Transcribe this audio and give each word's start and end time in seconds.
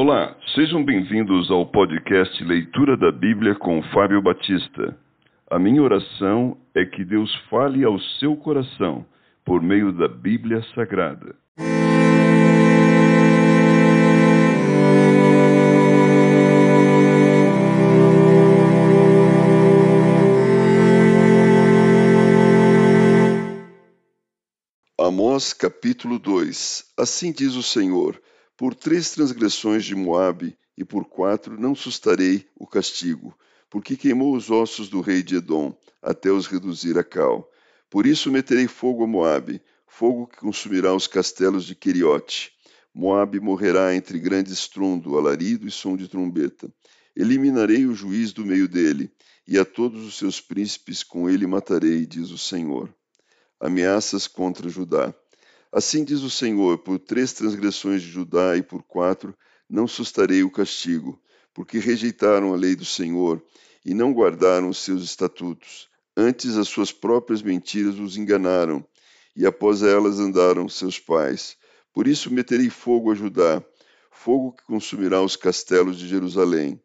Olá, 0.00 0.36
sejam 0.54 0.84
bem-vindos 0.84 1.50
ao 1.50 1.66
podcast 1.66 2.44
Leitura 2.44 2.96
da 2.96 3.10
Bíblia 3.10 3.56
com 3.56 3.82
Fábio 3.92 4.22
Batista. 4.22 4.96
A 5.50 5.58
minha 5.58 5.82
oração 5.82 6.56
é 6.72 6.84
que 6.84 7.04
Deus 7.04 7.34
fale 7.50 7.82
ao 7.82 7.98
seu 8.20 8.36
coração 8.36 9.04
por 9.44 9.60
meio 9.60 9.90
da 9.92 10.06
Bíblia 10.06 10.62
Sagrada. 10.72 11.34
Amós 24.96 25.52
capítulo 25.52 26.20
2 26.20 26.84
Assim 26.96 27.32
diz 27.32 27.56
o 27.56 27.64
Senhor: 27.64 28.16
Por 28.58 28.74
três 28.74 29.12
transgressões 29.12 29.84
de 29.84 29.94
Moabe 29.94 30.58
e 30.76 30.84
por 30.84 31.04
quatro 31.04 31.58
não 31.58 31.76
sustarei 31.76 32.44
o 32.56 32.66
castigo, 32.66 33.32
porque 33.70 33.96
queimou 33.96 34.34
os 34.36 34.50
ossos 34.50 34.88
do 34.88 35.00
rei 35.00 35.22
de 35.22 35.36
Edom, 35.36 35.72
até 36.02 36.32
os 36.32 36.48
reduzir 36.48 36.98
a 36.98 37.04
cal. 37.04 37.48
Por 37.88 38.04
isso 38.04 38.32
meterei 38.32 38.66
fogo 38.66 39.04
a 39.04 39.06
Moabe, 39.06 39.62
fogo 39.86 40.26
que 40.26 40.38
consumirá 40.38 40.92
os 40.92 41.06
castelos 41.06 41.64
de 41.64 41.76
Queriote. 41.76 42.52
Moabe 42.92 43.38
morrerá 43.38 43.94
entre 43.94 44.18
grande 44.18 44.52
estrondo, 44.52 45.16
alarido 45.16 45.64
e 45.66 45.70
som 45.70 45.96
de 45.96 46.08
trombeta. 46.08 46.68
Eliminarei 47.14 47.86
o 47.86 47.94
juiz 47.94 48.32
do 48.32 48.44
meio 48.44 48.68
dele, 48.68 49.08
e 49.46 49.56
a 49.56 49.64
todos 49.64 50.04
os 50.04 50.18
seus 50.18 50.40
príncipes 50.40 51.04
com 51.04 51.30
ele 51.30 51.46
matarei, 51.46 52.04
diz 52.04 52.30
o 52.30 52.38
Senhor 52.38 52.92
ameaças 53.60 54.26
contra 54.26 54.68
Judá. 54.68 55.12
Assim 55.72 56.04
diz 56.04 56.20
o 56.20 56.30
Senhor: 56.30 56.78
por 56.78 56.98
três 56.98 57.32
transgressões 57.32 58.02
de 58.02 58.08
Judá 58.08 58.56
e 58.56 58.62
por 58.62 58.82
quatro 58.82 59.36
não 59.68 59.86
sustarei 59.86 60.42
o 60.42 60.50
castigo, 60.50 61.20
porque 61.52 61.78
rejeitaram 61.78 62.52
a 62.52 62.56
lei 62.56 62.74
do 62.74 62.84
Senhor 62.84 63.42
e 63.84 63.94
não 63.94 64.12
guardaram 64.12 64.68
os 64.68 64.78
seus 64.78 65.02
estatutos. 65.02 65.88
Antes 66.16 66.56
as 66.56 66.68
suas 66.68 66.90
próprias 66.90 67.42
mentiras 67.42 67.98
os 67.98 68.16
enganaram, 68.16 68.84
e 69.36 69.46
após 69.46 69.82
elas 69.82 70.18
andaram 70.18 70.68
seus 70.68 70.98
pais. 70.98 71.56
Por 71.92 72.08
isso 72.08 72.32
meterei 72.32 72.70
fogo 72.70 73.12
a 73.12 73.14
Judá, 73.14 73.62
fogo 74.10 74.52
que 74.52 74.64
consumirá 74.64 75.22
os 75.22 75.36
castelos 75.36 75.98
de 75.98 76.08
Jerusalém. 76.08 76.80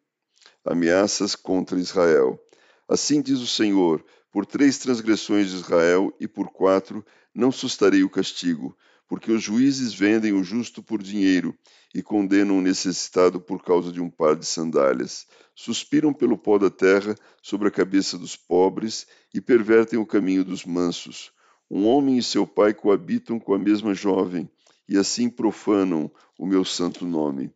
Ameaças 0.64 1.36
contra 1.36 1.80
Israel. 1.80 2.40
Assim 2.88 3.22
diz 3.22 3.40
o 3.40 3.48
Senhor: 3.48 4.04
por 4.32 4.46
três 4.46 4.78
transgressões 4.78 5.50
de 5.50 5.56
Israel 5.56 6.14
e 6.20 6.28
por 6.28 6.50
quatro 6.50 7.06
não 7.34 7.52
sustarei 7.52 8.04
o 8.04 8.10
castigo, 8.10 8.76
porque 9.08 9.32
os 9.32 9.42
juízes 9.42 9.94
vendem 9.94 10.34
o 10.34 10.44
justo 10.44 10.82
por 10.82 11.02
dinheiro 11.02 11.58
e 11.94 12.02
condenam 12.02 12.58
o 12.58 12.62
necessitado 12.62 13.40
por 13.40 13.64
causa 13.64 13.92
de 13.92 14.02
um 14.02 14.10
par 14.10 14.36
de 14.36 14.46
sandálias. 14.46 15.28
Suspiram 15.56 16.12
pelo 16.12 16.38
pó 16.38 16.58
da 16.58 16.70
terra 16.70 17.16
sobre 17.42 17.68
a 17.68 17.72
cabeça 17.72 18.18
dos 18.18 18.36
pobres 18.36 19.06
e 19.34 19.40
pervertem 19.40 20.00
o 20.00 20.06
caminho 20.06 20.44
dos 20.44 20.66
mansos. 20.66 21.32
Um 21.70 21.86
homem 21.86 22.18
e 22.18 22.24
seu 22.24 22.48
pai 22.48 22.74
coabitam 22.74 23.40
com 23.40 23.54
a 23.54 23.60
mesma 23.60 23.94
jovem 23.94 24.50
e 24.88 24.98
assim 24.98 25.30
profanam 25.30 26.12
o 26.38 26.46
meu 26.46 26.66
santo 26.66 27.06
nome. 27.06 27.52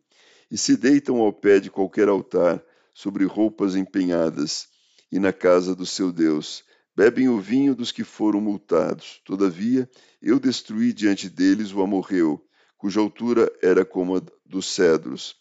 E 0.50 0.56
se 0.56 0.76
deitam 0.76 1.18
ao 1.18 1.32
pé 1.32 1.60
de 1.60 1.70
qualquer 1.70 2.08
altar, 2.08 2.62
sobre 2.94 3.24
roupas 3.24 3.76
empenhadas, 3.76 4.66
e 5.10 5.18
na 5.18 5.32
casa 5.32 5.74
do 5.74 5.86
seu 5.86 6.12
Deus 6.12 6.64
Bebem 6.98 7.28
o 7.28 7.38
vinho 7.38 7.76
dos 7.76 7.92
que 7.92 8.02
foram 8.02 8.40
multados. 8.40 9.20
Todavia, 9.24 9.88
eu 10.20 10.40
destruí 10.40 10.92
diante 10.92 11.30
deles 11.30 11.72
o 11.72 11.80
amorreu, 11.80 12.44
cuja 12.76 12.98
altura 12.98 13.48
era 13.62 13.84
como 13.84 14.16
a 14.16 14.22
dos 14.44 14.66
cedros, 14.66 15.36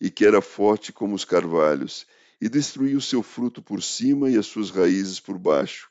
e 0.00 0.08
que 0.08 0.24
era 0.24 0.40
forte 0.40 0.90
como 0.90 1.14
os 1.14 1.22
carvalhos, 1.22 2.06
e 2.40 2.48
destruí 2.48 2.96
o 2.96 3.00
seu 3.02 3.22
fruto 3.22 3.60
por 3.60 3.82
cima 3.82 4.30
e 4.30 4.38
as 4.38 4.46
suas 4.46 4.70
raízes 4.70 5.20
por 5.20 5.36
baixo. 5.36 5.90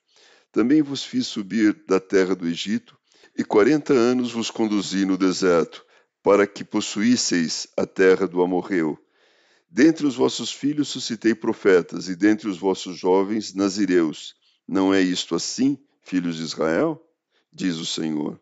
Também 0.52 0.82
vos 0.82 1.04
fiz 1.04 1.28
subir 1.28 1.84
da 1.88 2.00
terra 2.00 2.36
do 2.36 2.48
Egito, 2.48 2.98
e 3.38 3.44
quarenta 3.44 3.94
anos 3.94 4.32
vos 4.32 4.50
conduzi 4.50 5.06
no 5.06 5.20
deserto, 5.20 5.86
para 6.24 6.48
que 6.48 6.64
possuísseis 6.64 7.68
a 7.78 7.86
terra 7.86 8.28
do 8.28 8.42
amorreu. 8.42 8.98
Dentre 9.74 10.06
os 10.06 10.18
vossos 10.18 10.52
filhos 10.52 10.90
suscitei 10.90 11.34
profetas, 11.34 12.10
e 12.10 12.16
dentre 12.16 12.50
os 12.50 12.58
vossos 12.58 13.00
jovens 13.00 13.54
nazireus 13.54 14.36
não 14.68 14.94
é 14.94 15.00
isto 15.00 15.34
assim, 15.34 15.78
filhos 16.02 16.36
de 16.36 16.44
Israel? 16.44 17.02
Diz 17.54 17.78
o 17.78 17.86
Senhor. 17.86 18.38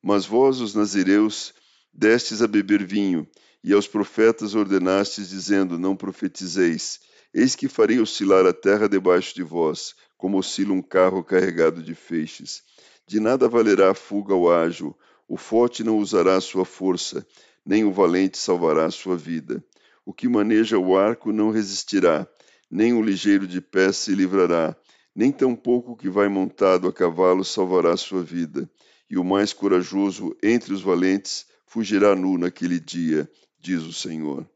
Mas 0.00 0.24
vós, 0.24 0.60
os 0.60 0.72
nazireus, 0.72 1.52
destes 1.92 2.40
a 2.40 2.46
beber 2.46 2.86
vinho, 2.86 3.28
e 3.64 3.72
aos 3.72 3.88
profetas 3.88 4.54
ordenastes, 4.54 5.30
dizendo: 5.30 5.76
Não 5.76 5.96
profetizeis. 5.96 7.00
Eis 7.34 7.56
que 7.56 7.66
farei 7.66 7.98
oscilar 7.98 8.46
a 8.46 8.52
terra 8.52 8.88
debaixo 8.88 9.34
de 9.34 9.42
vós, 9.42 9.96
como 10.16 10.38
oscila 10.38 10.72
um 10.72 10.82
carro 10.82 11.24
carregado 11.24 11.82
de 11.82 11.96
feixes. 11.96 12.62
De 13.08 13.18
nada 13.18 13.48
valerá 13.48 13.90
a 13.90 13.94
fuga 13.94 14.34
ao 14.34 14.48
ágil, 14.48 14.96
o 15.26 15.36
forte 15.36 15.82
não 15.82 15.98
usará 15.98 16.40
sua 16.40 16.64
força, 16.64 17.26
nem 17.66 17.84
o 17.84 17.90
valente 17.90 18.38
salvará 18.38 18.88
sua 18.88 19.16
vida. 19.16 19.64
O 20.10 20.12
que 20.12 20.28
maneja 20.28 20.76
o 20.76 20.98
arco 20.98 21.30
não 21.30 21.52
resistirá, 21.52 22.26
nem 22.68 22.92
o 22.92 23.00
ligeiro 23.00 23.46
de 23.46 23.60
pé 23.60 23.92
se 23.92 24.12
livrará 24.12 24.76
nem 25.14 25.30
tampouco 25.30 25.92
o 25.92 25.96
que 25.96 26.10
vai 26.10 26.28
montado 26.28 26.88
a 26.88 26.92
cavalo 26.92 27.44
salvará 27.44 27.96
sua 27.96 28.20
vida, 28.20 28.68
e 29.08 29.16
o 29.16 29.22
mais 29.22 29.52
corajoso 29.52 30.36
entre 30.42 30.74
os 30.74 30.82
valentes 30.82 31.46
fugirá 31.64 32.16
nu 32.16 32.36
naquele 32.36 32.80
dia, 32.80 33.30
diz 33.60 33.82
o 33.82 33.92
Senhor. 33.92 34.50